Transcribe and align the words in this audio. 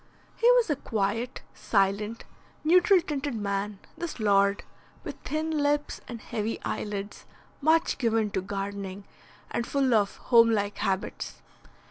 He 0.35 0.49
was 0.53 0.67
a 0.71 0.75
quiet, 0.75 1.43
silent, 1.53 2.23
neutral 2.63 3.01
tinted 3.01 3.35
man, 3.35 3.77
this 3.95 4.19
lord, 4.19 4.63
with 5.03 5.15
thin 5.19 5.51
lips 5.51 6.01
and 6.07 6.19
heavy 6.21 6.59
eyelids, 6.65 7.25
much 7.61 7.99
given 7.99 8.31
to 8.31 8.41
gardening, 8.41 9.03
and 9.51 9.67
full 9.67 9.93
of 9.93 10.15
home 10.15 10.49
like 10.49 10.79
habits. 10.79 11.43